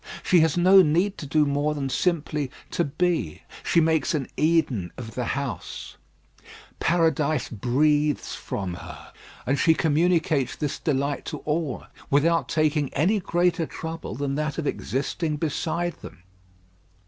She 0.23 0.39
has 0.39 0.57
no 0.57 0.81
need 0.81 1.19
to 1.19 1.27
do 1.27 1.45
more 1.45 1.75
than 1.75 1.87
simply 1.87 2.49
to 2.71 2.83
be: 2.83 3.43
she 3.63 3.79
makes 3.79 4.15
an 4.15 4.29
Eden 4.35 4.91
of 4.97 5.13
the 5.13 5.25
house; 5.37 5.95
Paradise 6.79 7.49
breathes 7.49 8.33
from 8.33 8.73
her; 8.73 9.13
and 9.45 9.59
she 9.59 9.75
communicates 9.75 10.55
this 10.55 10.79
delight 10.79 11.25
to 11.25 11.37
all, 11.45 11.83
without 12.09 12.49
taking 12.49 12.91
any 12.95 13.19
greater 13.19 13.67
trouble 13.67 14.15
than 14.15 14.33
that 14.33 14.57
of 14.57 14.65
existing 14.65 15.37
beside 15.37 15.93
them. 16.01 16.23